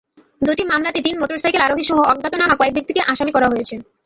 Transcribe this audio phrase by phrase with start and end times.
[0.41, 3.75] দুটি মামলাতে তিন মোটরসাইকেল আরোহীসহ অজ্ঞাতনামা কয়েক ব্যক্তিকে আসামি করা হয়েছে।